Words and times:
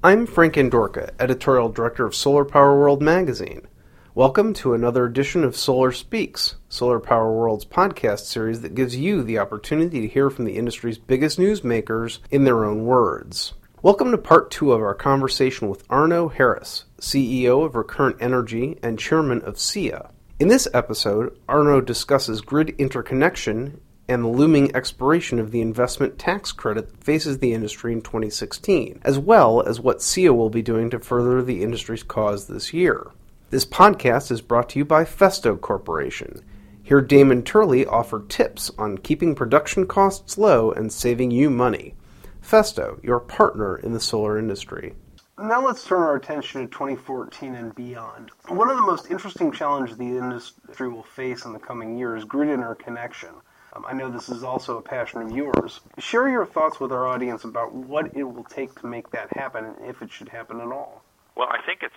I'm 0.00 0.26
Frank 0.26 0.54
Andorka, 0.54 1.10
editorial 1.18 1.70
director 1.70 2.06
of 2.06 2.14
Solar 2.14 2.44
Power 2.44 2.78
World 2.78 3.02
magazine. 3.02 3.66
Welcome 4.14 4.54
to 4.54 4.72
another 4.72 5.04
edition 5.04 5.42
of 5.42 5.56
Solar 5.56 5.90
Speaks, 5.90 6.54
Solar 6.68 7.00
Power 7.00 7.32
World's 7.32 7.64
podcast 7.64 8.20
series 8.20 8.60
that 8.60 8.76
gives 8.76 8.94
you 8.94 9.24
the 9.24 9.40
opportunity 9.40 10.00
to 10.02 10.06
hear 10.06 10.30
from 10.30 10.44
the 10.44 10.56
industry's 10.56 10.98
biggest 10.98 11.36
newsmakers 11.36 12.20
in 12.30 12.44
their 12.44 12.64
own 12.64 12.84
words. 12.84 13.54
Welcome 13.82 14.12
to 14.12 14.18
part 14.18 14.52
two 14.52 14.70
of 14.70 14.80
our 14.80 14.94
conversation 14.94 15.68
with 15.68 15.82
Arno 15.90 16.28
Harris, 16.28 16.84
CEO 17.00 17.66
of 17.66 17.74
Recurrent 17.74 18.18
Energy 18.20 18.78
and 18.84 19.00
chairman 19.00 19.42
of 19.42 19.56
SEIA. 19.56 20.12
In 20.38 20.46
this 20.46 20.68
episode, 20.72 21.36
Arno 21.48 21.80
discusses 21.80 22.40
grid 22.40 22.70
interconnection 22.78 23.80
and 24.08 24.24
the 24.24 24.28
looming 24.28 24.74
expiration 24.74 25.38
of 25.38 25.50
the 25.50 25.60
investment 25.60 26.18
tax 26.18 26.50
credit 26.50 26.88
that 26.88 27.04
faces 27.04 27.38
the 27.38 27.52
industry 27.52 27.92
in 27.92 28.00
2016, 28.00 29.00
as 29.04 29.18
well 29.18 29.62
as 29.62 29.78
what 29.78 29.98
SEIA 29.98 30.34
will 30.34 30.48
be 30.48 30.62
doing 30.62 30.88
to 30.90 30.98
further 30.98 31.42
the 31.42 31.62
industry's 31.62 32.02
cause 32.02 32.46
this 32.46 32.72
year. 32.72 33.08
This 33.50 33.64
podcast 33.66 34.30
is 34.30 34.40
brought 34.40 34.70
to 34.70 34.78
you 34.78 34.84
by 34.84 35.04
Festo 35.04 35.60
Corporation. 35.60 36.42
Here, 36.82 37.02
Damon 37.02 37.42
Turley 37.42 37.84
offered 37.84 38.30
tips 38.30 38.70
on 38.78 38.96
keeping 38.98 39.34
production 39.34 39.86
costs 39.86 40.38
low 40.38 40.72
and 40.72 40.90
saving 40.90 41.30
you 41.30 41.50
money. 41.50 41.94
Festo, 42.42 43.02
your 43.04 43.20
partner 43.20 43.76
in 43.76 43.92
the 43.92 44.00
solar 44.00 44.38
industry. 44.38 44.94
Now 45.38 45.64
let's 45.64 45.84
turn 45.84 46.02
our 46.02 46.16
attention 46.16 46.62
to 46.62 46.66
2014 46.66 47.54
and 47.54 47.74
beyond. 47.74 48.32
One 48.48 48.70
of 48.70 48.76
the 48.76 48.82
most 48.82 49.10
interesting 49.10 49.52
challenges 49.52 49.96
the 49.96 50.04
industry 50.04 50.88
will 50.88 51.04
face 51.04 51.44
in 51.44 51.52
the 51.52 51.58
coming 51.58 51.96
year 51.96 52.16
is 52.16 52.24
grid 52.24 52.48
interconnection. 52.48 53.30
Um, 53.74 53.84
I 53.86 53.92
know 53.92 54.10
this 54.10 54.28
is 54.28 54.42
also 54.42 54.78
a 54.78 54.82
passion 54.82 55.20
of 55.22 55.30
yours. 55.30 55.80
Share 55.98 56.28
your 56.28 56.46
thoughts 56.46 56.80
with 56.80 56.92
our 56.92 57.06
audience 57.06 57.44
about 57.44 57.74
what 57.74 58.16
it 58.16 58.24
will 58.24 58.44
take 58.44 58.74
to 58.80 58.86
make 58.86 59.10
that 59.10 59.36
happen 59.36 59.64
and 59.64 59.76
if 59.86 60.00
it 60.02 60.10
should 60.10 60.28
happen 60.28 60.60
at 60.60 60.68
all. 60.68 61.02
Well, 61.36 61.48
I 61.50 61.60
think 61.64 61.82
it's 61.82 61.94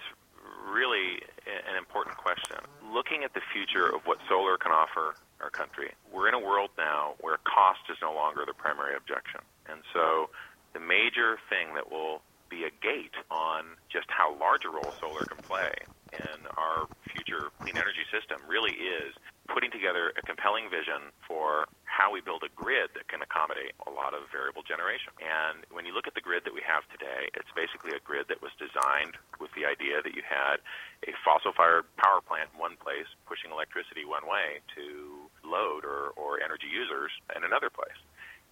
really 0.71 1.21
an 1.47 1.75
important 1.77 2.17
question. 2.17 2.57
Looking 2.93 3.23
at 3.23 3.33
the 3.33 3.41
future 3.53 3.87
of 3.87 4.01
what 4.05 4.19
solar 4.27 4.57
can 4.57 4.71
offer 4.71 5.15
our 5.41 5.49
country, 5.49 5.91
we're 6.13 6.27
in 6.27 6.33
a 6.33 6.39
world 6.39 6.69
now 6.77 7.13
where 7.21 7.37
cost 7.43 7.81
is 7.89 7.97
no 8.01 8.13
longer 8.13 8.43
the 8.45 8.53
primary 8.53 8.95
objection. 8.95 9.41
And 9.69 9.81
so 9.93 10.29
the 10.73 10.79
major 10.79 11.37
thing 11.49 11.73
that 11.75 11.91
will 11.91 12.21
be 12.49 12.63
a 12.63 12.71
gate 12.83 13.15
on 13.29 13.63
just 13.89 14.07
how 14.09 14.35
large 14.37 14.65
a 14.65 14.69
role 14.69 14.93
solar 14.99 15.23
can 15.25 15.37
play 15.37 15.71
in 16.13 16.45
our 16.57 16.87
future 17.07 17.49
clean 17.59 17.77
energy 17.77 18.03
system 18.11 18.41
really 18.47 18.71
is 18.71 19.15
putting 19.51 19.69
together 19.69 20.15
a 20.15 20.23
compelling 20.23 20.71
vision 20.71 21.11
for 21.27 21.67
how 21.83 22.07
we 22.07 22.23
build 22.23 22.47
a 22.47 22.51
grid 22.55 22.95
that 22.95 23.11
can 23.11 23.19
accommodate 23.19 23.75
a 23.83 23.91
lot 23.91 24.15
of 24.15 24.31
variable 24.31 24.63
generation. 24.63 25.11
And 25.19 25.67
when 25.75 25.83
you 25.83 25.91
look 25.91 26.07
at 26.07 26.15
the 26.15 26.23
grid 26.23 26.47
that 26.47 26.55
we 26.55 26.63
have 26.63 26.87
today, 26.87 27.27
it's 27.35 27.51
basically 27.51 27.91
a 27.91 27.99
grid 27.99 28.31
that 28.31 28.39
was 28.39 28.55
designed 28.55 29.19
with 29.43 29.51
the 29.51 29.67
idea 29.67 29.99
that 29.99 30.15
you 30.15 30.23
had 30.23 30.63
a 31.03 31.11
fossil 31.19 31.51
fired 31.51 31.83
power 31.99 32.23
plant 32.23 32.47
in 32.55 32.63
one 32.63 32.79
place 32.79 33.11
pushing 33.27 33.51
electricity 33.51 34.07
one 34.07 34.23
way 34.23 34.63
to 34.71 35.27
load 35.43 35.83
or, 35.83 36.15
or 36.15 36.39
energy 36.39 36.71
users 36.71 37.11
in 37.35 37.43
another 37.43 37.67
place. 37.67 37.99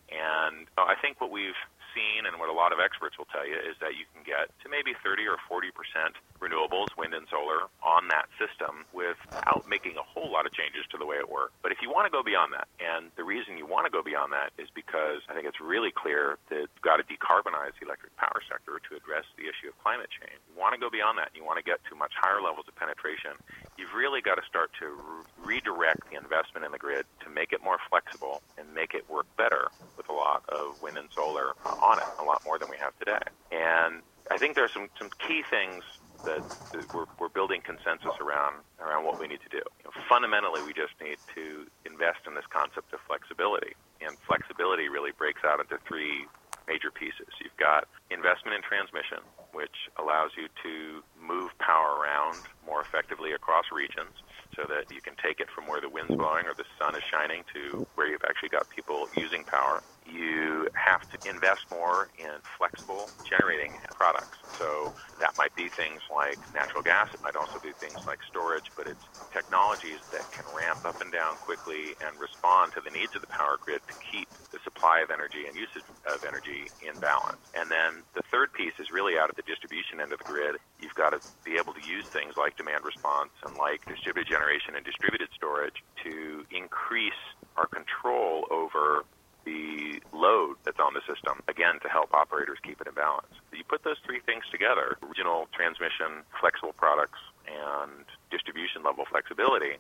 And 0.10 0.66
uh, 0.78 0.90
I 0.90 0.96
think 1.00 1.22
what 1.22 1.32
we've 1.32 1.58
seen 1.94 2.26
and 2.26 2.38
what 2.38 2.50
a 2.50 2.56
lot 2.56 2.72
of 2.72 2.80
experts 2.80 3.18
will 3.18 3.30
tell 3.30 3.46
you 3.46 3.58
is 3.58 3.78
that 3.82 3.98
you 3.98 4.06
can 4.14 4.22
get 4.22 4.54
to 4.62 4.70
maybe 4.70 4.94
30 5.02 5.26
or 5.26 5.38
40 5.50 5.74
percent 5.74 6.14
renewables, 6.38 6.94
wind 6.96 7.14
and 7.14 7.26
solar, 7.28 7.68
on 7.84 8.08
that 8.14 8.30
system 8.40 8.86
without 8.94 9.68
making 9.68 9.98
a 9.98 10.06
whole 10.06 10.32
lot 10.32 10.46
of 10.46 10.54
changes 10.54 10.86
to 10.94 10.98
the 10.98 11.06
way 11.06 11.18
it 11.18 11.28
works. 11.28 11.54
But 11.62 11.74
if 11.74 11.82
you 11.84 11.90
want 11.92 12.08
to 12.08 12.14
go 12.14 12.24
beyond 12.24 12.54
that, 12.56 12.70
and 12.80 13.12
the 13.18 13.26
reason 13.26 13.58
you 13.58 13.68
want 13.68 13.86
to 13.86 13.94
go 13.94 14.02
beyond 14.02 14.32
that 14.32 14.56
is 14.56 14.72
because 14.72 15.26
I 15.28 15.36
think 15.36 15.46
it's 15.50 15.60
really 15.60 15.92
clear 15.92 16.40
that 16.50 16.70
you've 16.70 16.86
got 16.86 16.98
to 17.02 17.06
decarbonize 17.06 17.76
the 17.78 17.86
electric 17.90 18.16
power 18.16 18.40
sector 18.48 18.80
to 18.80 18.92
address 18.96 19.28
the 19.36 19.50
issue 19.50 19.70
of 19.70 19.76
climate 19.84 20.10
change. 20.14 20.40
You 20.48 20.56
want 20.56 20.74
to 20.78 20.82
go 20.82 20.88
beyond 20.88 21.20
that, 21.20 21.34
and 21.34 21.38
you 21.38 21.46
want 21.46 21.60
to 21.60 21.66
get 21.66 21.84
to 21.92 21.94
much 21.98 22.16
higher 22.16 22.40
levels 22.40 22.66
of 22.70 22.76
penetration. 22.80 23.36
You've 23.80 23.96
really 23.96 24.20
got 24.20 24.36
to 24.36 24.44
start 24.44 24.76
to 24.84 24.92
re- 25.40 25.56
redirect 25.56 26.12
the 26.12 26.20
investment 26.20 26.68
in 26.68 26.76
the 26.76 26.82
grid 26.82 27.08
to 27.24 27.32
make 27.32 27.56
it 27.56 27.64
more 27.64 27.80
flexible 27.88 28.44
and 28.60 28.68
make 28.76 28.92
it 28.92 29.08
work 29.08 29.26
better 29.40 29.72
with 29.96 30.12
a 30.12 30.16
lot 30.16 30.44
of 30.52 30.76
wind 30.84 31.00
and 31.00 31.08
solar 31.16 31.56
on 31.80 32.00
it, 32.04 32.12
a 32.20 32.26
lot 32.28 32.44
more 32.44 32.60
than 32.60 32.68
we 32.68 32.76
have 32.76 32.92
today. 33.00 33.24
And 33.56 34.04
I 34.28 34.38
think 34.38 34.60
there 34.60 34.68
are 34.68 34.76
some, 34.76 34.92
some 35.00 35.08
key 35.24 35.48
things 35.48 35.88
that, 36.28 36.44
that 36.76 36.92
we're, 36.92 37.08
we're 37.20 37.32
building 37.32 37.64
consensus 37.64 38.20
around 38.20 38.68
around 38.84 39.08
what 39.08 39.16
we 39.20 39.28
need 39.32 39.40
to 39.48 39.52
do. 39.52 39.64
You 39.80 39.84
know, 39.88 39.96
fundamentally, 40.12 40.60
we 40.62 40.76
just 40.76 40.94
need 41.00 41.18
to 41.36 41.68
invest 41.88 42.28
in 42.28 42.36
this 42.36 42.48
concept 42.52 42.92
of 42.92 43.00
flexibility, 43.08 43.80
and 44.04 44.20
flexibility 44.28 44.92
really 44.92 45.16
breaks 45.16 45.42
out 45.48 45.64
into 45.64 45.80
three 45.88 46.28
major 46.68 46.92
pieces. 46.92 47.32
You've 47.42 47.58
got 47.58 47.88
investment 48.12 48.60
in 48.60 48.62
transmission, 48.62 49.24
which 49.54 49.90
allows 49.98 50.32
you 50.38 50.48
to 50.64 51.02
move 51.18 51.52
power 51.60 51.98
around 51.98 52.46
more 52.66 52.82
effectively 52.86 53.34
across 53.34 53.66
regions 53.74 54.14
so 54.56 54.64
that 54.70 54.90
you 54.94 55.02
can 55.02 55.16
take 55.22 55.40
it 55.40 55.48
from 55.54 55.68
where 55.68 55.82
the 55.82 55.90
wind's 55.90 56.14
blowing 56.16 56.46
or 56.46 56.54
the 56.58 56.68
sun 56.78 56.96
is 56.96 57.04
shining 57.10 57.44
to 57.54 57.88
where 57.96 58.08
you've 58.08 58.26
actually 58.28 58.50
got 58.50 58.70
people 58.70 59.10
using 59.16 59.44
power. 59.46 59.82
You 60.10 60.68
have 60.74 61.06
to 61.14 61.18
invest 61.22 61.70
more 61.70 62.10
in 62.18 62.42
flexible 62.58 63.14
generating 63.22 63.78
products. 63.94 64.42
So 64.58 64.98
that 65.22 65.38
might 65.38 65.54
be 65.54 65.70
things 65.78 66.02
like 66.10 66.42
natural 66.52 66.82
gas. 66.82 67.14
It 67.14 67.22
might 67.22 67.38
also 67.38 67.62
be 67.62 67.78
things 67.78 68.02
like 68.10 68.20
storage, 68.26 68.74
but 68.74 68.90
it's 68.90 69.04
technologies 69.30 70.02
that 70.10 70.26
can 70.34 70.46
ramp 70.50 70.82
up 70.84 70.98
and 71.00 71.14
down 71.14 71.38
quickly 71.38 71.94
and 72.02 72.18
respond 72.18 72.74
to 72.74 72.82
the 72.82 72.90
needs 72.90 73.14
of 73.14 73.22
the 73.22 73.30
power 73.30 73.62
grid 73.62 73.82
to 73.86 73.96
keep 74.02 74.28
the 74.50 74.60
supply 74.66 75.00
of 75.06 75.14
energy 75.14 75.46
and 75.46 75.54
usage 75.54 75.86
of 76.10 76.26
energy 76.26 76.74
in 76.82 76.98
balance. 76.98 77.42
And 77.54 77.70
then 77.70 78.02
the 78.18 78.26
third 78.34 78.50
piece 78.58 78.74
is 78.82 78.90
really 78.90 79.22
out 79.22 79.30
at 79.30 79.38
the 79.38 79.46
distribution 79.46 80.02
end 80.02 80.12
of 80.12 80.20
the 80.20 80.26
grid. 80.26 80.58
You've 80.82 80.98
got 80.98 81.14
to 81.14 81.22
be 81.46 81.62
able 81.62 81.78
to 81.78 81.84
use 81.84 82.06
things 82.10 82.34
like 82.34 82.58
demand 82.58 82.82
response 82.82 83.34
and 83.46 83.54
like 83.54 83.86
distributed 83.86 84.26
generation 84.26 84.74
and 84.74 84.82
distributed 84.82 85.30
storage 85.38 85.78
to 86.04 86.44
increase 86.50 87.22
our 87.56 87.70
control 87.70 88.50
over 88.50 89.06
the 89.46 90.02
load 90.14 90.58
that's 90.64 90.80
on 90.80 90.94
the 90.94 91.02
system, 91.08 91.42
again, 91.48 91.80
to 91.82 91.90
help 91.90 92.14
operators 92.14 92.58
keep 92.64 92.82
it 92.82 92.88
in 92.88 92.94
balance. 92.94 93.32
You 93.54 93.64
put 93.64 93.84
those 93.84 93.98
three 94.06 94.20
things 94.20 94.44
together 94.52 94.98
regional 95.02 95.48
transmission, 95.54 96.24
flexible 96.40 96.74
products, 96.74 97.20
and 97.48 98.06
distribution 98.32 98.84
level 98.84 99.06
flexibility 99.10 99.78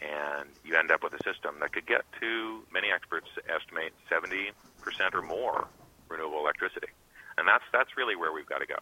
and 0.00 0.48
you 0.64 0.76
end 0.76 0.90
up 0.90 1.02
with 1.02 1.12
a 1.14 1.22
system 1.22 1.56
that 1.60 1.72
could 1.72 1.86
get 1.86 2.06
to, 2.20 2.62
many 2.72 2.88
experts 2.94 3.26
estimate, 3.50 3.92
70% 4.10 4.54
or 5.14 5.22
more 5.22 5.66
renewable 6.08 6.38
electricity. 6.38 6.88
And 7.36 7.46
that's, 7.46 7.64
that's 7.72 7.96
really 7.96 8.16
where 8.16 8.32
we've 8.32 8.48
got 8.48 8.58
to 8.58 8.66
go. 8.66 8.78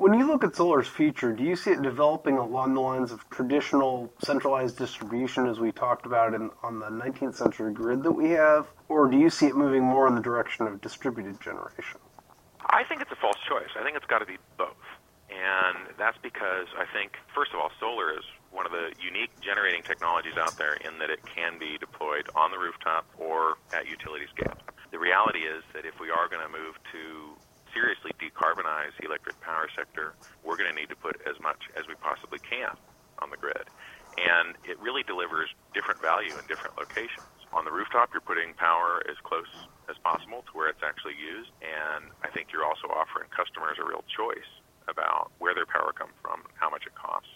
When 0.00 0.18
you 0.18 0.26
look 0.26 0.44
at 0.44 0.56
solar's 0.56 0.88
future, 0.88 1.30
do 1.34 1.44
you 1.44 1.54
see 1.54 1.72
it 1.72 1.82
developing 1.82 2.38
along 2.38 2.72
the 2.72 2.80
lines 2.80 3.12
of 3.12 3.28
traditional 3.28 4.10
centralized 4.24 4.78
distribution 4.78 5.46
as 5.46 5.60
we 5.60 5.72
talked 5.72 6.06
about 6.06 6.32
in, 6.32 6.48
on 6.62 6.78
the 6.78 6.86
19th 6.86 7.34
century 7.34 7.70
grid 7.74 8.02
that 8.04 8.12
we 8.12 8.30
have? 8.30 8.66
Or 8.88 9.10
do 9.10 9.18
you 9.18 9.28
see 9.28 9.44
it 9.48 9.54
moving 9.54 9.82
more 9.82 10.08
in 10.08 10.14
the 10.14 10.22
direction 10.22 10.66
of 10.66 10.80
distributed 10.80 11.38
generation? 11.38 12.00
I 12.64 12.82
think 12.84 13.02
it's 13.02 13.12
a 13.12 13.20
false 13.20 13.36
choice. 13.46 13.68
I 13.78 13.84
think 13.84 13.94
it's 13.94 14.06
got 14.06 14.20
to 14.20 14.24
be 14.24 14.38
both. 14.56 14.80
And 15.28 15.92
that's 15.98 16.16
because 16.22 16.68
I 16.78 16.86
think, 16.96 17.18
first 17.34 17.52
of 17.52 17.60
all, 17.60 17.70
solar 17.78 18.16
is 18.16 18.24
one 18.52 18.64
of 18.64 18.72
the 18.72 18.94
unique 19.04 19.38
generating 19.42 19.82
technologies 19.82 20.38
out 20.40 20.56
there 20.56 20.80
in 20.80 20.98
that 21.00 21.10
it 21.10 21.20
can 21.26 21.58
be 21.58 21.76
deployed 21.76 22.30
on 22.34 22.52
the 22.52 22.58
rooftop 22.58 23.04
or 23.18 23.60
at 23.76 23.86
utility 23.86 24.24
scale. 24.32 24.56
The 24.92 24.98
reality 24.98 25.40
is 25.40 25.62
that 25.74 25.84
if 25.84 26.00
we 26.00 26.08
are 26.08 26.26
going 26.26 26.40
to 26.40 26.48
move 26.48 26.80
to 26.96 27.36
seriously 27.72 28.12
decarbonize 28.18 28.94
the 28.98 29.06
electric 29.06 29.40
power 29.40 29.68
sector, 29.74 30.14
we're 30.42 30.56
going 30.56 30.70
to 30.70 30.76
need 30.76 30.88
to 30.88 30.98
put 30.98 31.20
as 31.28 31.36
much 31.40 31.60
as 31.76 31.84
we 31.86 31.94
possibly 31.98 32.40
can 32.40 32.74
on 33.20 33.30
the 33.30 33.36
grid. 33.36 33.68
And 34.18 34.58
it 34.66 34.80
really 34.80 35.06
delivers 35.06 35.48
different 35.72 36.02
value 36.02 36.34
in 36.36 36.44
different 36.50 36.74
locations. 36.76 37.30
On 37.54 37.64
the 37.64 37.70
rooftop, 37.70 38.10
you're 38.10 38.24
putting 38.24 38.54
power 38.58 39.02
as 39.06 39.18
close 39.22 39.50
as 39.90 39.98
possible 40.02 40.42
to 40.46 40.52
where 40.54 40.70
it's 40.70 40.82
actually 40.82 41.18
used, 41.18 41.50
and 41.62 42.10
I 42.22 42.30
think 42.30 42.54
you're 42.54 42.66
also 42.66 42.86
offering 42.90 43.26
customers 43.34 43.78
a 43.78 43.86
real 43.86 44.06
choice 44.06 44.46
about 44.86 45.30
where 45.38 45.54
their 45.54 45.66
power 45.66 45.90
comes 45.94 46.14
from, 46.22 46.46
how 46.58 46.70
much 46.70 46.86
it 46.86 46.94
costs. 46.94 47.30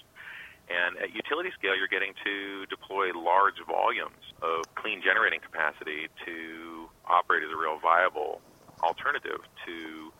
And 0.70 0.96
at 0.96 1.12
utility 1.12 1.52
scale, 1.52 1.76
you're 1.76 1.92
getting 1.92 2.16
to 2.24 2.64
deploy 2.72 3.12
large 3.12 3.60
volumes 3.68 4.22
of 4.40 4.64
clean 4.80 5.04
generating 5.04 5.42
capacity 5.42 6.08
to 6.24 6.88
operate 7.04 7.44
as 7.44 7.52
a 7.52 7.58
real 7.58 7.76
viable 7.82 8.40
alternative 8.80 9.44
to 9.66 10.12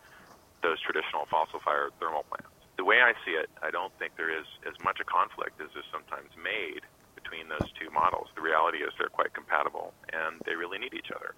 those 0.65 0.81
traditional 0.81 1.29
fossil 1.29 1.61
fired 1.61 1.93
thermal 2.01 2.25
plants. 2.25 2.49
The 2.81 2.83
way 2.83 3.05
I 3.05 3.13
see 3.21 3.37
it, 3.37 3.53
I 3.61 3.69
don't 3.69 3.93
think 4.01 4.17
there 4.17 4.33
is 4.33 4.49
as 4.65 4.73
much 4.81 4.97
a 4.97 5.05
conflict 5.05 5.61
as 5.61 5.69
is 5.77 5.85
sometimes 5.93 6.33
made 6.33 6.81
between 7.13 7.53
those 7.53 7.69
two 7.77 7.93
models. 7.93 8.33
The 8.33 8.41
reality 8.41 8.81
is 8.81 8.89
they're 8.97 9.13
quite 9.13 9.37
compatible 9.37 9.93
and 10.09 10.41
they 10.49 10.57
really 10.57 10.81
need 10.81 10.97
each 10.97 11.13
other. 11.13 11.37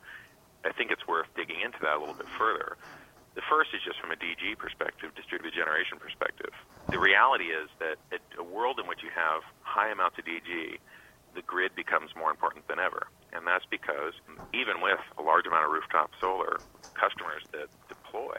I 0.64 0.72
think 0.72 0.90
it's 0.96 1.06
worth 1.06 1.28
digging 1.36 1.60
into 1.60 1.78
that 1.84 1.96
a 1.96 2.00
little 2.00 2.16
bit 2.16 2.32
further. 2.40 2.80
The 3.36 3.46
first 3.46 3.76
is 3.76 3.84
just 3.84 4.00
from 4.00 4.16
a 4.16 4.18
DG 4.18 4.58
perspective, 4.58 5.14
distributed 5.14 5.54
generation 5.54 6.00
perspective. 6.00 6.56
The 6.90 6.98
reality 6.98 7.52
is 7.52 7.70
that 7.84 8.00
a 8.40 8.44
world 8.44 8.80
in 8.80 8.88
which 8.88 9.04
you 9.04 9.12
have 9.14 9.44
high 9.62 9.92
amounts 9.92 10.18
of 10.18 10.26
DG, 10.26 10.80
the 11.36 11.44
grid 11.46 11.76
becomes 11.76 12.16
more 12.18 12.32
important 12.32 12.68
than 12.68 12.80
ever. 12.80 13.12
And 13.36 13.46
that's 13.46 13.68
because 13.70 14.18
even 14.56 14.82
with 14.82 15.04
a 15.20 15.22
large 15.22 15.46
amount 15.46 15.68
of 15.68 15.72
rooftop 15.72 16.10
solar, 16.20 16.64
customers 16.98 17.46
that 17.54 17.70
deploy 17.88 18.34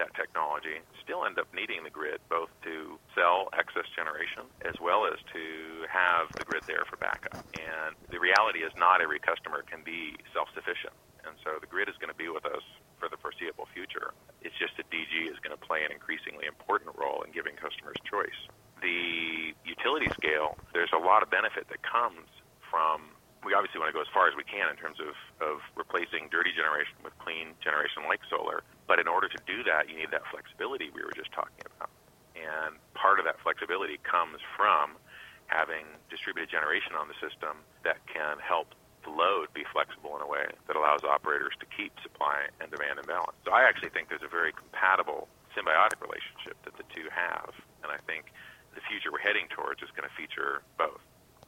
that 0.00 0.16
technology 0.16 0.80
still 1.04 1.28
end 1.28 1.36
up 1.36 1.46
needing 1.52 1.84
the 1.84 1.92
grid 1.92 2.18
both 2.32 2.48
to 2.64 2.96
sell 3.12 3.52
excess 3.52 3.84
generation 3.92 4.48
as 4.64 4.80
well 4.80 5.04
as 5.04 5.20
to 5.36 5.44
have 5.92 6.32
the 6.40 6.44
grid 6.48 6.64
there 6.64 6.88
for 6.88 6.96
backup. 6.96 7.44
And 7.52 7.92
the 8.08 8.16
reality 8.16 8.64
is 8.64 8.72
not 8.80 9.04
every 9.04 9.20
customer 9.20 9.60
can 9.60 9.84
be 9.84 10.16
self-sufficient. 10.32 10.96
And 11.28 11.36
so 11.44 11.60
the 11.60 11.68
grid 11.68 11.92
is 11.92 12.00
going 12.00 12.08
to 12.08 12.16
be 12.16 12.32
with 12.32 12.48
us 12.48 12.64
for 12.96 13.12
the 13.12 13.20
foreseeable 13.20 13.68
future. 13.76 14.16
It's 14.40 14.56
just 14.56 14.80
that 14.80 14.88
DG 14.88 15.12
is 15.28 15.36
going 15.44 15.52
to 15.52 15.60
play 15.60 15.84
an 15.84 15.92
increasingly 15.92 16.48
important 16.48 16.96
role 16.96 17.20
in 17.20 17.32
giving 17.36 17.60
customers 17.60 18.00
choice. 18.08 18.40
The 18.80 19.52
utility 19.68 20.08
scale, 20.16 20.56
there's 20.72 20.92
a 20.96 21.00
lot 21.00 21.20
of 21.20 21.28
benefit 21.28 21.68
that 21.68 21.84
comes 21.84 22.24
from 22.72 23.12
we 23.44 23.56
obviously 23.56 23.80
want 23.80 23.88
to 23.88 23.96
go 23.96 24.04
as 24.04 24.12
far 24.12 24.28
as 24.28 24.36
we 24.36 24.44
can 24.44 24.68
in 24.68 24.76
terms 24.76 25.00
of, 25.00 25.16
of 25.40 25.64
replacing 25.72 26.28
dirty 26.28 26.52
generation 26.52 26.92
with 27.00 27.16
clean 27.16 27.56
generation 27.64 28.04
like 28.04 28.20
solar. 28.28 28.60
But 28.90 28.98
in 28.98 29.06
order 29.06 29.30
to 29.30 29.38
do 29.46 29.62
that, 29.70 29.86
you 29.86 29.94
need 29.94 30.10
that 30.10 30.26
flexibility 30.34 30.90
we 30.90 31.06
were 31.06 31.14
just 31.14 31.30
talking 31.30 31.62
about. 31.62 31.94
And 32.34 32.74
part 32.98 33.22
of 33.22 33.24
that 33.24 33.38
flexibility 33.38 34.02
comes 34.02 34.42
from 34.58 34.98
having 35.46 35.86
distributed 36.10 36.50
generation 36.50 36.98
on 36.98 37.06
the 37.06 37.14
system 37.22 37.62
that 37.86 38.02
can 38.10 38.42
help 38.42 38.74
the 39.06 39.14
load 39.14 39.46
be 39.54 39.62
flexible 39.70 40.18
in 40.18 40.22
a 40.22 40.26
way 40.26 40.42
that 40.66 40.74
allows 40.74 41.06
operators 41.06 41.54
to 41.62 41.70
keep 41.70 41.94
supply 42.02 42.50
and 42.58 42.66
demand 42.74 42.98
in 42.98 43.06
balance. 43.06 43.38
So 43.46 43.54
I 43.54 43.62
actually 43.62 43.94
think 43.94 44.10
there's 44.10 44.26
a 44.26 44.32
very 44.32 44.50
compatible 44.50 45.30
symbiotic 45.54 46.02
relationship 46.02 46.58
that 46.66 46.74
the 46.74 46.86
two 46.90 47.06
have. 47.14 47.54
And 47.86 47.94
I 47.94 48.02
think 48.10 48.34
the 48.74 48.82
future 48.90 49.14
we're 49.14 49.22
heading 49.22 49.46
towards 49.54 49.86
is 49.86 49.94
going 49.94 50.10
to 50.10 50.14
feature 50.18 50.66
both. 50.74 50.98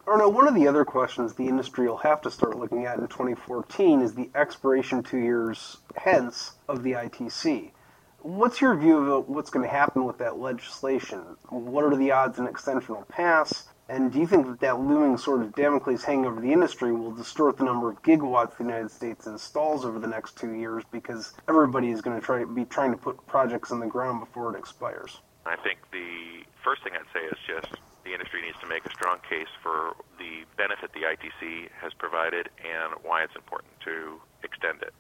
Arno, 0.05 0.29
one 0.29 0.49
of 0.49 0.55
the 0.55 0.67
other 0.67 0.85
questions 0.85 1.35
the 1.35 1.47
industry 1.47 1.87
will 1.87 1.99
have 1.99 2.21
to 2.23 2.31
start 2.31 2.59
looking 2.59 2.87
at 2.87 2.99
in 2.99 3.07
2014 3.07 4.03
is 4.03 4.15
the 4.15 4.31
expiration 4.35 5.03
two 5.03 5.19
years 5.19 5.77
hence 5.97 6.53
of 6.69 6.83
the 6.83 6.93
ITC. 6.93 7.71
What's 8.19 8.61
your 8.61 8.75
view 8.75 9.13
of 9.13 9.29
what's 9.29 9.51
going 9.51 9.65
to 9.65 9.73
happen 9.73 10.05
with 10.05 10.19
that 10.19 10.39
legislation? 10.39 11.21
What 11.51 11.85
are 11.85 11.95
the 11.95 12.11
odds 12.11 12.41
an 12.41 12.49
extension 12.49 12.97
will 12.97 13.03
pass? 13.05 13.69
And 13.89 14.13
do 14.13 14.19
you 14.19 14.27
think 14.27 14.47
that 14.47 14.61
that 14.61 14.81
looming 14.81 15.19
sort 15.19 15.43
of 15.43 15.55
Damocles 15.55 16.03
hanging 16.03 16.27
over 16.27 16.41
the 16.41 16.53
industry 16.53 16.93
will 16.93 17.13
distort 17.13 17.57
the 17.57 17.65
number 17.65 17.89
of 17.89 18.03
gigawatts 18.03 18.57
the 18.57 18.65
United 18.65 18.91
States 18.91 19.27
installs 19.29 19.85
over 19.85 20.01
the 20.01 20.09
next 20.09 20.37
two 20.37 20.53
years 20.53 20.83
because 20.91 21.33
everybody 21.49 21.91
is 21.91 22.01
going 22.01 22.19
to 22.19 22.25
try 22.25 22.45
be 22.45 22.65
trying 22.65 22.91
to 22.91 22.97
put 22.97 23.25
projects 23.29 23.71
in 23.71 23.79
the 23.79 23.87
ground 23.87 24.19
before 24.19 24.55
it 24.55 24.59
expires? 24.59 25.21
I 25.47 25.57
think 25.57 25.79
the 25.93 26.45
first 26.65 26.83
thing 26.83 26.93
I'd 26.95 27.07
say 27.13 27.25
is 27.27 27.39
just 27.47 27.77
the 28.05 28.13
industry 28.13 28.43
needs 28.43 28.59
to 28.61 28.69
make 28.69 28.85
a 28.85 28.91
strong 28.91 29.19
case 29.29 29.51
for 29.63 29.95
the 30.19 30.45
benefit 30.57 30.93
the 30.93 31.07
ITC 31.07 31.69
has 31.81 31.93
provided 31.95 32.49
and 32.63 32.95
why 33.03 33.23
it's 33.23 33.37
important 33.37 33.73
to 33.85 34.21
extend 34.43 34.83
it. 34.83 34.95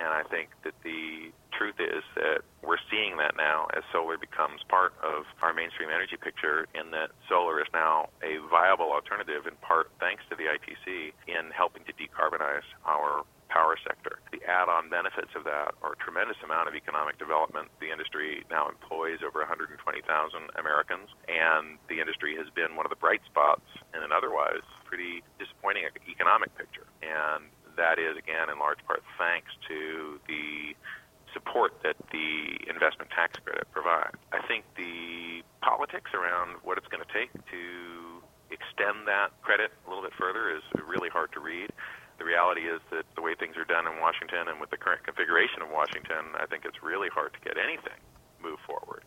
And 0.00 0.08
I 0.08 0.22
think 0.22 0.50
that 0.62 0.74
the 0.84 1.34
truth 1.50 1.80
is 1.82 2.06
that 2.14 2.46
we're 2.62 2.78
seeing 2.90 3.16
that 3.18 3.36
now 3.36 3.66
as 3.74 3.82
solar 3.90 4.16
becomes 4.16 4.62
part 4.68 4.94
of 5.02 5.26
our 5.42 5.52
mainstream 5.52 5.90
energy 5.90 6.16
picture, 6.16 6.66
in 6.74 6.92
that 6.92 7.10
solar 7.28 7.60
is 7.60 7.66
now 7.74 8.08
a 8.22 8.38
viable 8.48 8.92
alternative, 8.92 9.46
in 9.46 9.56
part 9.58 9.90
thanks 9.98 10.22
to 10.30 10.36
the 10.36 10.46
ITC, 10.46 11.12
in 11.26 11.50
helping 11.50 11.82
to 11.84 11.92
decarbonize 11.98 12.66
our 12.86 13.26
power 13.58 13.74
sector. 13.82 14.22
The 14.30 14.38
add-on 14.46 14.86
benefits 14.86 15.34
of 15.34 15.42
that 15.42 15.74
are 15.82 15.98
a 15.98 15.98
tremendous 15.98 16.38
amount 16.46 16.70
of 16.70 16.78
economic 16.78 17.18
development. 17.18 17.74
The 17.82 17.90
industry 17.90 18.46
now 18.46 18.70
employs 18.70 19.18
over 19.26 19.42
120,000 19.42 19.82
Americans, 20.54 21.10
and 21.26 21.74
the 21.90 21.98
industry 21.98 22.38
has 22.38 22.46
been 22.54 22.78
one 22.78 22.86
of 22.86 22.94
the 22.94 23.00
bright 23.02 23.26
spots 23.26 23.66
in 23.90 24.06
an 24.06 24.14
otherwise 24.14 24.62
pretty 24.86 25.26
disappointing 25.42 25.90
economic 26.06 26.54
picture. 26.54 26.86
And 27.02 27.50
that 27.74 27.98
is, 27.98 28.14
again, 28.14 28.46
in 28.46 28.62
large 28.62 28.78
part 28.86 29.02
thanks 29.18 29.50
to 29.66 30.22
the 30.30 30.78
support 31.34 31.82
that 31.82 31.98
the 32.14 32.62
investment 32.70 33.10
tax 33.10 33.42
credit 33.42 33.66
provides. 33.74 34.16
I 34.30 34.38
think 34.46 34.70
the 34.78 35.42
politics 35.66 36.14
around 36.14 36.62
what 36.62 36.78
it's 36.78 36.88
going 36.88 37.02
to 37.02 37.12
take 37.12 37.34
to 37.34 37.62
extend 38.54 39.10
that 39.10 39.34
credit 39.42 39.74
a 39.84 39.90
little 39.90 40.06
bit 40.06 40.14
further 40.14 40.48
is 40.54 40.62
really 40.86 41.10
hard 41.10 41.34
to 41.34 41.40
read. 41.40 41.74
Reality 42.28 42.68
is 42.68 42.84
that 42.92 43.08
the 43.16 43.24
way 43.24 43.32
things 43.32 43.56
are 43.56 43.64
done 43.64 43.88
in 43.88 43.96
Washington 44.04 44.52
and 44.52 44.60
with 44.60 44.68
the 44.68 44.76
current 44.76 45.00
configuration 45.00 45.64
of 45.64 45.72
Washington, 45.72 46.36
I 46.36 46.44
think 46.44 46.68
it's 46.68 46.84
really 46.84 47.08
hard 47.08 47.32
to 47.32 47.40
get 47.40 47.56
anything 47.56 47.96
move 48.44 48.60
forward. 48.68 49.00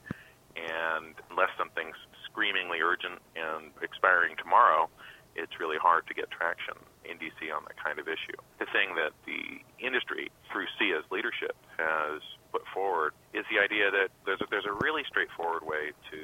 And 0.57 1.13
unless 1.29 1.53
something's 1.53 1.95
screamingly 2.25 2.81
urgent 2.81 3.21
and 3.37 3.69
expiring 3.85 4.33
tomorrow, 4.41 4.89
it's 5.37 5.61
really 5.61 5.77
hard 5.77 6.09
to 6.09 6.17
get 6.17 6.33
traction 6.33 6.73
in 7.05 7.21
D.C. 7.21 7.53
on 7.53 7.61
that 7.69 7.77
kind 7.77 8.01
of 8.01 8.09
issue. 8.09 8.33
The 8.57 8.65
thing 8.73 8.97
that 8.97 9.13
the 9.29 9.61
industry, 9.77 10.33
through 10.49 10.65
SEIA's 10.81 11.05
leadership, 11.13 11.53
has 11.77 12.25
put 12.49 12.65
forward 12.73 13.13
is 13.37 13.45
the 13.53 13.61
idea 13.61 13.93
that 13.93 14.09
there's 14.25 14.41
a, 14.41 14.49
there's 14.49 14.65
a 14.65 14.73
really 14.81 15.05
straightforward 15.05 15.61
way 15.61 15.93
to 16.09 16.19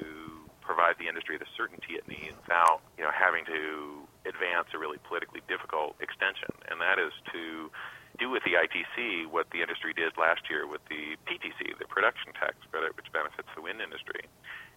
provide 0.66 0.98
the 0.98 1.08
industry 1.08 1.38
the 1.38 1.48
certainty 1.56 1.94
it 1.94 2.10
needs 2.10 2.36
without 2.42 2.82
you 2.98 3.04
know 3.06 3.14
having 3.14 3.46
to 3.46 4.04
advance 4.27 4.69
a 4.75 4.79
really 4.79 5.00
politically 5.01 5.41
difficult 5.47 5.95
extension, 6.03 6.51
and 6.69 6.79
that 6.83 7.00
is 7.00 7.15
to 7.33 7.71
do 8.19 8.29
with 8.29 8.44
the 8.44 8.57
ITC 8.57 9.29
what 9.29 9.47
the 9.53 9.62
industry 9.62 9.94
did 9.94 10.13
last 10.18 10.50
year 10.50 10.68
with 10.68 10.81
the 10.89 11.15
PTC, 11.29 11.77
the 11.79 11.88
production 11.88 12.33
tax 12.33 12.57
credit, 12.69 12.95
which 12.97 13.07
benefits 13.13 13.50
the 13.56 13.62
wind 13.63 13.79
industry, 13.81 14.27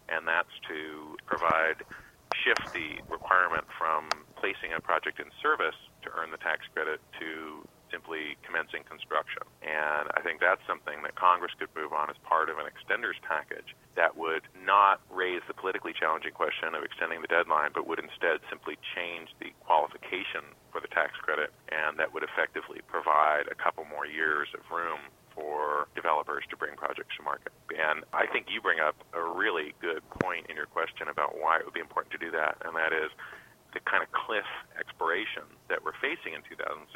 and 0.08 0.29
that's 0.29 0.52
to 0.69 1.17
provide 1.26 1.82
shift 2.31 2.70
the 2.73 3.02
requirement 3.11 3.67
from 3.75 4.25
placing 4.38 4.70
a 4.73 4.81
project 4.81 5.19
in 5.19 5.26
service 5.43 5.76
to 6.02 6.08
earn 6.14 6.31
the 6.31 6.38
tax 6.38 6.62
credit 6.70 7.02
to 7.19 7.67
simply 7.91 8.39
commencing 8.47 8.83
construction. 8.87 9.43
And 9.63 10.09
I 10.15 10.23
think 10.23 10.41
that's 10.41 10.63
something 10.67 11.03
that 11.03 11.15
Congress 11.15 11.53
could 11.59 11.69
move 11.77 11.93
on 11.93 12.11
as 12.11 12.17
part 12.23 12.49
of 12.49 12.59
an 12.59 12.67
extenders 12.67 13.19
package 13.23 13.77
that 13.95 14.17
would 14.17 14.43
not 14.65 15.01
raise 15.11 15.43
the 15.47 15.55
politically 15.55 15.93
challenging 15.93 16.33
question 16.33 16.75
of 16.75 16.83
extending 16.83 17.21
the 17.21 17.31
deadline, 17.31 17.71
but 17.75 17.87
would 17.87 17.99
instead 17.99 18.41
simply 18.49 18.79
change 18.95 19.29
the 19.43 19.53
qualification 19.67 20.47
for 20.73 20.81
the 20.81 20.89
tax 20.89 21.19
credit, 21.19 21.51
and 21.69 21.99
that 21.99 22.15
would 22.15 22.23
effectively 22.23 22.81
provide 22.87 23.51
a 23.51 23.55
couple 23.59 23.85
more 23.85 24.07
years 24.07 24.49
of 24.55 24.63
room 24.71 24.99
for 25.35 25.87
developers 25.95 26.45
to 26.51 26.57
bring 26.57 26.75
projects 26.77 27.15
to 27.17 27.23
market. 27.23 27.53
And 27.71 28.05
I 28.13 28.27
think 28.27 28.47
you 28.51 28.61
bring 28.61 28.81
up 28.81 28.97
a 29.15 29.23
really 29.23 29.75
good 29.81 30.03
point 30.23 30.47
in 30.51 30.57
your 30.57 30.67
question 30.67 31.09
about 31.09 31.39
why 31.39 31.59
it 31.59 31.65
would 31.65 31.75
be 31.75 31.81
important 31.81 32.13
to 32.13 32.19
do 32.19 32.31
that, 32.33 32.59
and 32.65 32.75
that 32.77 32.93
is 32.93 33.11
the 33.73 33.81
kind 33.87 34.03
of 34.03 34.11
cliff 34.11 34.47
expiration 34.91 35.47
that 35.71 35.79
we're 35.87 35.95
facing 36.03 36.35
in 36.35 36.43
2016 36.51 36.91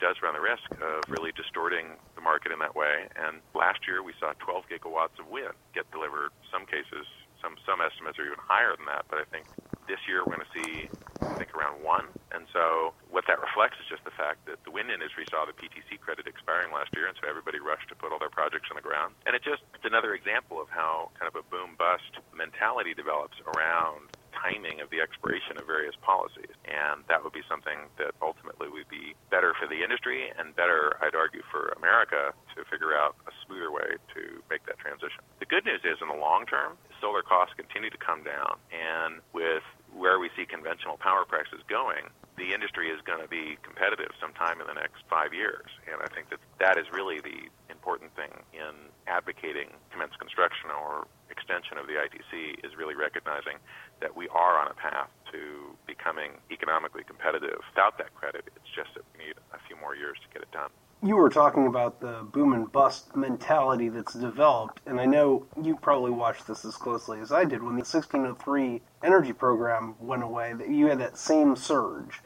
does 0.00 0.16
run 0.24 0.32
the 0.32 0.40
risk 0.40 0.64
of 0.80 1.04
really 1.12 1.36
distorting 1.36 2.00
the 2.16 2.24
market 2.24 2.48
in 2.48 2.58
that 2.64 2.72
way. 2.72 3.04
And 3.12 3.44
last 3.52 3.84
year 3.84 4.00
we 4.00 4.16
saw 4.16 4.32
12 4.40 4.72
gigawatts 4.72 5.20
of 5.20 5.28
wind 5.28 5.52
get 5.76 5.84
delivered. 5.92 6.32
Some 6.48 6.64
cases, 6.64 7.04
some 7.44 7.60
some 7.68 7.84
estimates 7.84 8.16
are 8.16 8.24
even 8.24 8.40
higher 8.40 8.72
than 8.72 8.88
that. 8.88 9.04
But 9.12 9.20
I 9.20 9.28
think 9.28 9.44
this 9.84 10.00
year 10.08 10.24
we're 10.24 10.40
going 10.40 10.48
to 10.48 10.54
see, 10.56 10.88
I 11.28 11.36
think, 11.36 11.52
around 11.52 11.84
one. 11.84 12.08
And 12.32 12.48
so 12.56 12.96
what 13.12 13.28
that 13.28 13.36
reflects 13.38 13.76
is 13.84 13.86
just 13.92 14.02
the 14.08 14.16
fact 14.16 14.48
that 14.48 14.64
the 14.64 14.72
wind 14.72 14.88
industry 14.88 15.28
saw 15.28 15.44
the 15.44 15.54
PTC 15.54 16.00
credit 16.00 16.24
expiring 16.24 16.72
last 16.72 16.90
year, 16.96 17.06
and 17.06 17.14
so 17.20 17.28
everybody 17.28 17.60
rushed 17.60 17.92
to 17.92 17.96
put 17.96 18.10
all 18.10 18.18
their 18.18 18.32
projects 18.32 18.72
on 18.72 18.80
the 18.80 18.84
ground. 18.84 19.12
And 19.28 19.36
it 19.36 19.44
just 19.44 19.60
it's 19.76 19.84
another 19.84 20.16
example 20.16 20.56
of 20.56 20.72
how 20.72 21.12
kind 21.20 21.28
of 21.28 21.36
a 21.36 21.44
boom 21.44 21.76
bust 21.76 22.16
mentality 22.32 22.96
develops 22.96 23.36
around 23.44 24.08
timing 24.46 24.80
of 24.80 24.90
the 24.90 25.02
expiration 25.02 25.58
of 25.58 25.66
various 25.66 25.94
policies. 26.02 26.54
And 26.64 27.02
that 27.10 27.24
would 27.24 27.32
be 27.32 27.42
something 27.50 27.90
that 27.98 28.14
ultimately 28.22 28.68
would 28.70 28.88
be 28.88 29.14
better 29.30 29.54
for 29.58 29.66
the 29.66 29.82
industry 29.82 30.30
and 30.38 30.54
better, 30.54 30.96
I'd 31.02 31.14
argue, 31.14 31.42
for 31.50 31.74
America 31.76 32.30
to 32.54 32.64
figure 32.70 32.94
out 32.94 33.16
a 33.26 33.32
smoother 33.44 33.70
way 33.70 33.98
to 34.14 34.22
make 34.50 34.64
that 34.66 34.78
transition. 34.78 35.20
The 35.40 35.46
good 35.46 35.64
news 35.64 35.82
is, 35.82 35.98
in 36.00 36.08
the 36.08 36.18
long 36.18 36.46
term, 36.46 36.78
solar 37.00 37.22
costs 37.22 37.54
continue 37.58 37.90
to 37.90 37.98
come 37.98 38.22
down. 38.22 38.62
And 38.70 39.20
with 39.34 39.66
where 39.90 40.18
we 40.18 40.30
see 40.36 40.46
conventional 40.46 40.96
power 40.96 41.24
prices 41.24 41.64
going, 41.68 42.06
the 42.36 42.52
industry 42.52 42.92
is 42.92 43.00
going 43.02 43.22
to 43.22 43.28
be 43.28 43.56
competitive 43.64 44.12
sometime 44.20 44.60
in 44.60 44.66
the 44.68 44.76
next 44.76 45.02
five 45.08 45.32
years. 45.32 45.66
And 45.88 46.04
I 46.04 46.08
think 46.12 46.28
that 46.28 46.40
that 46.60 46.76
is 46.76 46.84
really 46.92 47.18
the 47.20 47.48
important 47.72 48.14
thing 48.14 48.32
in 48.52 48.92
advocating 49.08 49.72
commence 49.90 50.12
construction 50.20 50.68
or 50.68 51.08
extension 51.46 51.78
of 51.78 51.86
the 51.86 51.94
ITC 51.94 52.64
is 52.66 52.76
really 52.76 52.94
recognizing 52.94 53.58
that 54.00 54.16
we 54.16 54.28
are 54.28 54.58
on 54.58 54.68
a 54.68 54.74
path 54.74 55.08
to 55.30 55.76
becoming 55.86 56.32
economically 56.50 57.04
competitive. 57.04 57.58
Without 57.70 57.98
that 57.98 58.14
credit, 58.14 58.44
it's 58.56 58.74
just 58.74 58.90
that 58.94 59.04
we 59.16 59.26
need 59.26 59.34
a 59.54 59.58
few 59.66 59.76
more 59.76 59.94
years 59.94 60.18
to 60.22 60.28
get 60.32 60.42
it 60.42 60.50
done. 60.50 60.70
You 61.02 61.16
were 61.16 61.28
talking 61.28 61.66
about 61.66 62.00
the 62.00 62.26
boom 62.32 62.52
and 62.52 62.70
bust 62.72 63.14
mentality 63.14 63.88
that's 63.88 64.14
developed, 64.14 64.80
and 64.86 65.00
I 65.00 65.04
know 65.04 65.46
you 65.62 65.76
probably 65.76 66.10
watched 66.10 66.48
this 66.48 66.64
as 66.64 66.74
closely 66.74 67.20
as 67.20 67.30
I 67.30 67.44
did 67.44 67.62
when 67.62 67.76
the 67.76 67.86
1603 67.86 68.80
energy 69.04 69.32
program 69.32 69.94
went 70.00 70.24
away. 70.24 70.54
You 70.68 70.86
had 70.86 70.98
that 70.98 71.16
same 71.16 71.54
surge, 71.54 72.22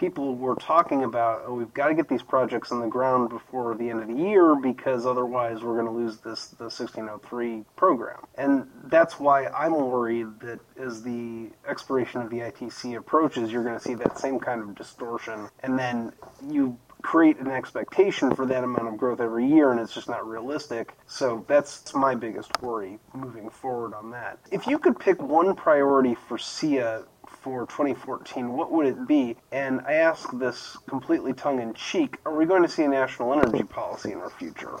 people 0.00 0.34
were 0.34 0.54
talking 0.54 1.04
about, 1.04 1.42
oh, 1.46 1.52
we've 1.52 1.74
got 1.74 1.88
to 1.88 1.94
get 1.94 2.08
these 2.08 2.22
projects 2.22 2.72
on 2.72 2.80
the 2.80 2.86
ground 2.86 3.28
before 3.28 3.74
the 3.74 3.90
end 3.90 4.00
of 4.00 4.08
the 4.08 4.14
year 4.14 4.56
because 4.56 5.04
otherwise 5.04 5.62
we're 5.62 5.74
going 5.74 5.86
to 5.86 5.92
lose 5.92 6.16
this 6.18 6.46
the 6.46 6.64
1603 6.64 7.64
program. 7.76 8.18
And 8.34 8.66
that's 8.84 9.20
why 9.20 9.46
I'm 9.48 9.74
worried 9.74 10.40
that 10.40 10.60
as 10.80 11.02
the 11.02 11.50
expiration 11.68 12.22
of 12.22 12.30
the 12.30 12.38
ITC 12.38 12.96
approaches, 12.96 13.52
you're 13.52 13.62
going 13.62 13.78
to 13.78 13.84
see 13.84 13.94
that 13.94 14.18
same 14.18 14.40
kind 14.40 14.62
of 14.62 14.74
distortion. 14.74 15.50
And 15.62 15.78
then 15.78 16.12
you 16.48 16.78
create 17.02 17.38
an 17.38 17.48
expectation 17.48 18.34
for 18.34 18.46
that 18.46 18.64
amount 18.64 18.88
of 18.88 18.96
growth 18.96 19.20
every 19.20 19.46
year, 19.46 19.70
and 19.70 19.80
it's 19.80 19.94
just 19.94 20.08
not 20.08 20.26
realistic. 20.26 20.94
So 21.06 21.44
that's 21.46 21.94
my 21.94 22.14
biggest 22.14 22.50
worry 22.62 22.98
moving 23.12 23.50
forward 23.50 23.94
on 23.94 24.10
that. 24.12 24.38
If 24.50 24.66
you 24.66 24.78
could 24.78 24.98
pick 24.98 25.22
one 25.22 25.54
priority 25.54 26.14
for 26.14 26.38
SEIA 26.38 27.04
for 27.40 27.66
2014, 27.66 28.52
what 28.52 28.70
would 28.70 28.86
it 28.86 29.06
be? 29.06 29.36
And 29.50 29.80
I 29.86 29.94
ask 29.94 30.30
this 30.38 30.76
completely 30.88 31.32
tongue 31.32 31.60
in 31.60 31.74
cheek 31.74 32.18
are 32.26 32.36
we 32.36 32.44
going 32.44 32.62
to 32.62 32.68
see 32.68 32.82
a 32.82 32.88
national 32.88 33.32
energy 33.32 33.64
policy 33.64 34.12
in 34.12 34.18
our 34.18 34.30
future? 34.30 34.78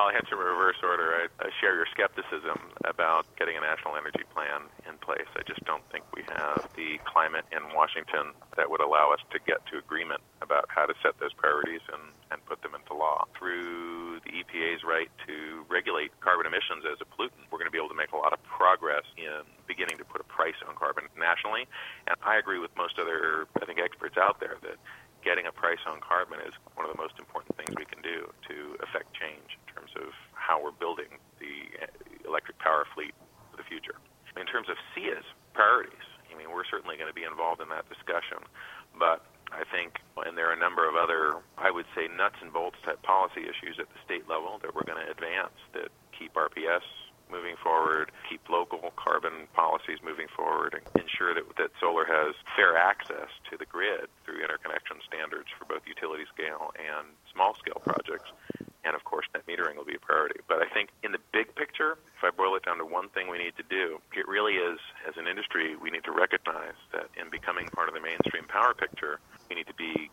I'll 0.00 0.08
answer 0.16 0.32
in 0.32 0.40
reverse 0.40 0.80
order. 0.80 1.12
I, 1.12 1.28
I 1.44 1.52
share 1.60 1.76
your 1.76 1.84
skepticism 1.92 2.56
about 2.88 3.28
getting 3.36 3.60
a 3.60 3.60
national 3.60 4.00
energy 4.00 4.24
plan 4.32 4.64
in 4.88 4.96
place. 4.96 5.28
I 5.36 5.44
just 5.44 5.60
don't 5.68 5.84
think 5.92 6.08
we 6.16 6.24
have 6.32 6.64
the 6.72 6.96
climate 7.04 7.44
in 7.52 7.60
Washington 7.76 8.32
that 8.56 8.72
would 8.72 8.80
allow 8.80 9.12
us 9.12 9.20
to 9.28 9.38
get 9.44 9.60
to 9.68 9.76
agreement 9.76 10.24
about 10.40 10.72
how 10.72 10.88
to 10.88 10.96
set 11.04 11.20
those 11.20 11.36
priorities 11.36 11.84
and, 11.92 12.00
and 12.32 12.40
put 12.48 12.64
them 12.64 12.72
into 12.72 12.96
law. 12.96 13.28
Through 13.36 14.24
the 14.24 14.40
EPA's 14.40 14.88
right 14.88 15.12
to 15.28 15.68
regulate 15.68 16.16
carbon 16.24 16.48
emissions 16.48 16.88
as 16.88 16.96
a 17.04 17.08
pollutant, 17.12 17.44
we're 17.52 17.60
going 17.60 17.68
to 17.68 17.74
be 17.74 17.78
able 17.78 17.92
to 17.92 18.00
make 18.00 18.16
a 18.16 18.20
lot 18.20 18.32
of 18.32 18.40
progress 18.48 19.04
in 19.20 19.44
beginning 19.68 20.00
to 20.00 20.06
put 20.08 20.24
a 20.24 20.28
price 20.32 20.56
on 20.64 20.80
carbon 20.80 21.12
nationally. 21.12 21.68
And 22.08 22.16
I 22.24 22.40
agree 22.40 22.58
with 22.58 22.72
most 22.72 22.96
other, 22.96 23.44
I 23.60 23.68
think, 23.68 23.76
experts 23.76 24.16
out 24.16 24.40
there 24.40 24.56
that 24.64 24.80
getting 25.22 25.46
a 25.46 25.52
price 25.52 25.82
on 25.86 26.00
carbon 26.00 26.40
is 26.40 26.54
one 26.74 26.88
of 26.88 26.92
the 26.92 27.00
most 27.00 27.18
important 27.18 27.56
things 27.56 27.72
we 27.76 27.84
can 27.84 28.00
do 28.02 28.28
to 28.48 28.76
affect 28.80 29.12
change 29.12 29.56
in 29.56 29.64
terms 29.68 29.92
of 29.96 30.12
how 30.32 30.62
we're 30.62 30.74
building 30.74 31.20
the 31.38 31.68
eh, 31.80 31.88
electric 32.26 32.58
power 32.58 32.86
fleet 32.94 33.14
for 33.50 33.56
the 33.56 33.66
future. 33.66 33.96
In 34.38 34.46
terms 34.46 34.68
of 34.68 34.76
SEIA's 34.94 35.26
priorities, 35.52 36.06
I 36.30 36.38
mean, 36.38 36.50
we're 36.54 36.68
certainly 36.68 36.96
going 36.96 37.10
to 37.10 37.16
be 37.16 37.26
involved 37.26 37.60
in 37.60 37.68
that 37.68 37.88
discussion, 37.90 38.40
but 38.96 39.26
I 39.50 39.66
think, 39.66 39.98
and 40.24 40.38
there 40.38 40.48
are 40.48 40.54
a 40.54 40.62
number 40.62 40.86
of 40.88 40.94
other, 40.94 41.42
I 41.58 41.70
would 41.70 41.86
say, 41.94 42.06
nuts 42.06 42.38
and 42.40 42.52
bolts 42.52 42.78
type 42.86 43.02
policy 43.02 43.42
issues 43.42 43.82
at 43.82 43.90
the 43.90 43.98
state 44.06 44.30
level 44.30 44.62
that 44.62 44.74
we're 44.74 44.86
going 44.86 45.02
to 45.02 45.10
advance 45.10 45.58
that 45.74 45.90
keep 46.14 46.34
RPS 46.34 46.86
moving 47.30 47.56
forward, 47.62 48.10
keep 48.28 48.40
local 48.48 48.92
carbon 48.96 49.46
policies 49.54 49.98
moving 50.04 50.28
forward, 50.28 50.74
and 50.74 50.84
ensure 51.02 51.34
that, 51.34 51.44
that 51.56 51.70
solar 51.80 52.04
has 52.04 52.34
fair 52.56 52.76
access 52.76 53.30
to 53.50 53.56
the 53.56 53.66
grid 53.66 54.10
through 54.24 54.42
interconnection 54.42 54.98
standards 55.06 55.48
for 55.56 55.64
both 55.64 55.82
utility 55.86 56.24
scale 56.32 56.74
and 56.78 57.08
small 57.32 57.54
scale 57.58 57.80
projects. 57.82 58.30
And 58.82 58.96
of 58.96 59.04
course, 59.04 59.26
net 59.34 59.44
metering 59.46 59.76
will 59.76 59.84
be 59.84 59.94
a 59.94 60.00
priority. 60.00 60.40
But 60.48 60.62
I 60.62 60.68
think 60.72 60.88
in 61.04 61.12
the 61.12 61.20
big 61.32 61.54
picture, 61.54 61.98
if 62.16 62.24
I 62.24 62.30
boil 62.30 62.56
it 62.56 62.64
down 62.64 62.78
to 62.78 62.86
one 62.86 63.08
thing 63.10 63.28
we 63.28 63.38
need 63.38 63.56
to 63.56 63.66
do, 63.68 64.00
it 64.16 64.26
really 64.26 64.54
is, 64.54 64.80
as 65.06 65.16
an 65.16 65.26
industry, 65.26 65.76
we 65.76 65.90
need 65.90 66.04
to 66.04 66.12
recognize 66.12 66.78
that 66.92 67.08
in 67.20 67.28
becoming 67.30 67.68
part 67.68 67.88
of 67.88 67.94
the 67.94 68.00
mainstream 68.00 68.44
power 68.48 68.72
picture, 68.72 69.20
we 69.48 69.56
need 69.56 69.66
to 69.66 69.74
be 69.74 70.10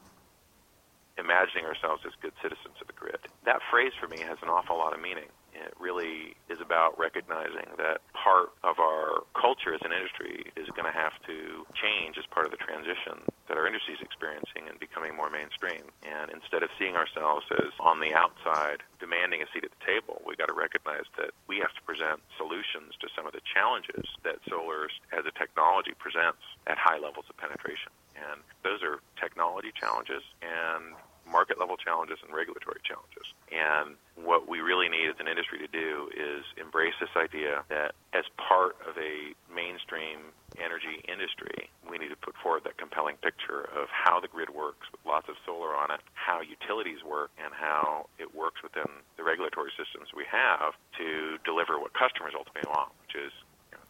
imagining 1.17 1.65
ourselves 1.65 2.03
as 2.05 2.13
good 2.21 2.33
citizens 2.41 2.75
of 2.79 2.87
the 2.87 2.93
grid. 2.93 3.17
That 3.45 3.61
phrase 3.71 3.91
for 3.99 4.07
me 4.07 4.19
has 4.21 4.37
an 4.41 4.49
awful 4.49 4.77
lot 4.77 4.93
of 4.93 5.01
meaning. 5.01 5.31
It 5.57 5.73
really 5.79 6.37
is 6.49 6.61
about 6.61 6.97
recognizing 6.99 7.65
that 7.77 8.01
part 8.13 8.53
of 8.63 8.79
our 8.79 9.25
culture 9.33 9.73
as 9.73 9.81
an 9.81 9.91
industry 9.91 10.53
is 10.55 10.69
going 10.77 10.85
to 10.85 10.93
have 10.93 11.17
to 11.25 11.65
change 11.73 12.17
as 12.17 12.25
part 12.29 12.45
of 12.45 12.51
the 12.51 12.61
transition 12.61 13.25
that 13.49 13.57
our 13.57 13.65
industry 13.65 13.95
is 13.95 14.01
experiencing 14.01 14.69
and 14.69 14.79
becoming 14.79 15.15
more 15.15 15.29
mainstream. 15.29 15.81
And 16.05 16.29
instead 16.31 16.61
of 16.63 16.69
seeing 16.77 16.95
ourselves 16.95 17.45
as 17.51 17.73
on 17.79 17.99
the 17.99 18.13
outside 18.13 18.83
demanding 18.99 19.41
a 19.41 19.47
seat 19.53 19.63
at 19.63 19.71
the 19.71 19.83
table, 19.85 20.21
we've 20.27 20.37
got 20.37 20.51
to 20.51 20.57
recognize 20.57 21.07
that 21.17 21.31
we 21.47 21.57
have 21.59 21.73
to 21.73 21.81
present 21.83 22.21
solutions 22.37 22.93
to 22.99 23.07
some 23.15 23.25
of 23.25 23.33
the 23.33 23.41
challenges 23.41 24.05
that 24.23 24.37
solar 24.47 24.91
as 25.15 25.25
a 25.25 25.33
technology 25.33 25.95
presents 25.97 26.43
at 26.67 26.77
high 26.77 26.99
levels 26.99 27.25
of 27.29 27.35
penetration. 27.37 27.91
And 28.15 28.43
those 28.63 28.83
are 28.83 28.99
technology 29.19 29.71
challenges 29.73 30.23
and 30.43 30.93
market 31.27 31.59
level 31.59 31.77
challenges 31.77 32.19
and 32.23 32.33
regulatory 32.33 32.79
challenges. 32.83 33.27
And 33.51 33.95
what 34.27 34.43
we 34.43 34.59
really 34.59 34.91
need 34.91 35.07
as 35.07 35.15
an 35.23 35.31
industry 35.31 35.55
to 35.55 35.71
do 35.71 36.11
is 36.11 36.43
embrace 36.59 36.99
this 36.99 37.15
idea 37.15 37.63
that 37.71 37.95
as 38.11 38.27
part 38.35 38.75
of 38.83 38.99
a 38.99 39.31
mainstream 39.47 40.35
energy 40.59 40.99
industry, 41.07 41.71
we 41.87 41.95
need 41.95 42.11
to 42.11 42.19
put 42.19 42.35
forward 42.43 42.67
that 42.67 42.75
compelling 42.75 43.15
picture 43.23 43.71
of 43.71 43.87
how 43.87 44.19
the 44.19 44.27
grid 44.27 44.51
works 44.51 44.83
with 44.91 44.99
lots 45.07 45.31
of 45.31 45.39
solar 45.47 45.71
on 45.71 45.95
it, 45.95 46.03
how 46.11 46.43
utilities 46.43 46.99
work, 47.07 47.31
and 47.39 47.55
how 47.55 48.11
it 48.19 48.35
works 48.35 48.59
within 48.59 48.91
the 49.15 49.23
regulatory 49.23 49.71
systems 49.79 50.11
we 50.11 50.27
have 50.27 50.75
to 50.99 51.39
deliver 51.47 51.79
what 51.79 51.95
customers 51.95 52.35
ultimately 52.35 52.67
want, 52.67 52.91
which 53.07 53.15
is 53.15 53.31
you 53.71 53.79
know, 53.79 53.87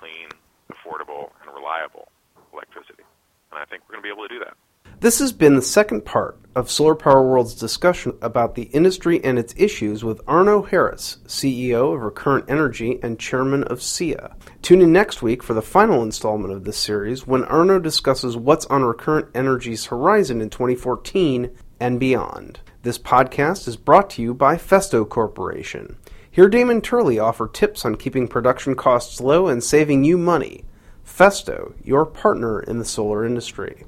clean, 0.00 0.32
affordable, 0.72 1.36
and 1.44 1.52
reliable 1.52 2.08
electricity. 2.56 3.04
And 3.52 3.60
I 3.60 3.68
think 3.68 3.84
we're 3.84 4.00
going 4.00 4.04
to 4.04 4.08
be 4.08 4.14
able 4.16 4.24
to 4.24 4.32
do 4.32 4.40
that. 4.48 4.56
This 5.04 5.20
has 5.20 5.36
been 5.36 5.60
the 5.60 5.62
second 5.62 6.08
part 6.08 6.40
of 6.58 6.68
Solar 6.68 6.96
Power 6.96 7.22
World's 7.22 7.54
discussion 7.54 8.18
about 8.20 8.56
the 8.56 8.64
industry 8.64 9.24
and 9.24 9.38
its 9.38 9.54
issues 9.56 10.02
with 10.02 10.20
Arno 10.26 10.62
Harris, 10.62 11.18
CEO 11.24 11.94
of 11.94 12.02
Recurrent 12.02 12.46
Energy 12.50 12.98
and 13.00 13.16
chairman 13.16 13.62
of 13.62 13.78
SEIA. 13.78 14.34
Tune 14.60 14.82
in 14.82 14.92
next 14.92 15.22
week 15.22 15.44
for 15.44 15.54
the 15.54 15.62
final 15.62 16.02
installment 16.02 16.52
of 16.52 16.64
this 16.64 16.76
series 16.76 17.28
when 17.28 17.44
Arno 17.44 17.78
discusses 17.78 18.36
what's 18.36 18.66
on 18.66 18.82
Recurrent 18.82 19.28
Energy's 19.36 19.86
horizon 19.86 20.40
in 20.40 20.50
2014 20.50 21.56
and 21.78 22.00
beyond. 22.00 22.58
This 22.82 22.98
podcast 22.98 23.68
is 23.68 23.76
brought 23.76 24.10
to 24.10 24.22
you 24.22 24.34
by 24.34 24.56
Festo 24.56 25.08
Corporation. 25.08 25.96
Hear, 26.28 26.48
Damon 26.48 26.80
Turley 26.80 27.20
offer 27.20 27.46
tips 27.46 27.84
on 27.84 27.94
keeping 27.94 28.26
production 28.26 28.74
costs 28.74 29.20
low 29.20 29.46
and 29.46 29.62
saving 29.62 30.02
you 30.02 30.18
money. 30.18 30.64
Festo, 31.06 31.74
your 31.84 32.04
partner 32.04 32.58
in 32.58 32.80
the 32.80 32.84
solar 32.84 33.24
industry. 33.24 33.84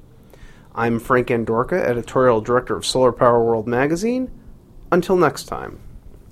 I'm 0.80 0.98
Frank 0.98 1.26
Andorka, 1.26 1.74
editorial 1.74 2.40
director 2.40 2.74
of 2.74 2.86
Solar 2.86 3.12
Power 3.12 3.44
World 3.44 3.68
magazine. 3.68 4.30
Until 4.90 5.14
next 5.14 5.44
time. 5.44 5.78